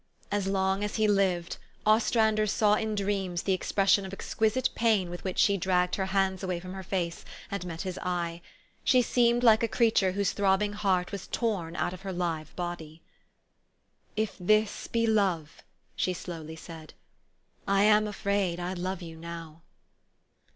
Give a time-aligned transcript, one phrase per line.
[0.31, 5.23] As long as he lived, Ostrander saw in dreams the expression of exquisite pain with
[5.23, 8.41] which she dragged her hands away from her face, and met his eye.
[8.83, 13.03] She seemed like a creature whose throbbing heart was torn out of her live body."
[14.25, 15.61] If this be love,"
[15.95, 16.95] she slowly said,"
[17.67, 19.61] I am afraid I love you now."